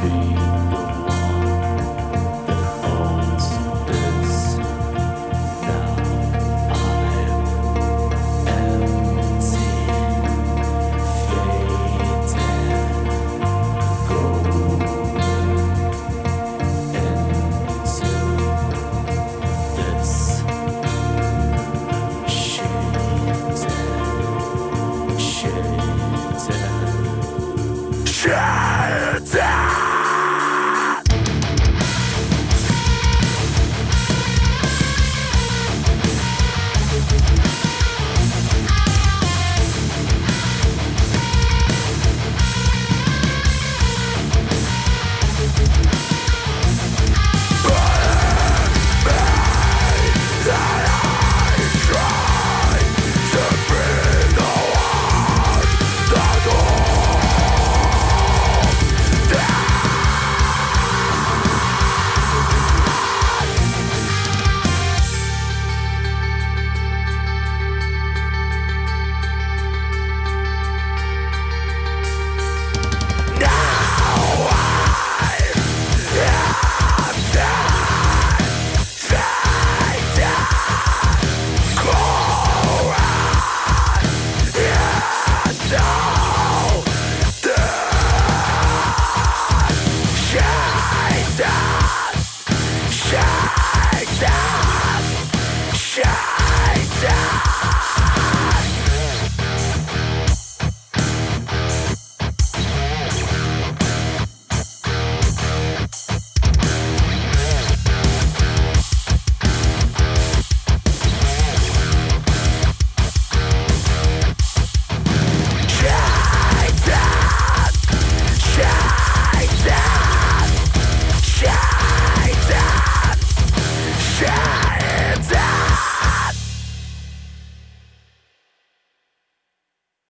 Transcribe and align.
be. 0.00 0.39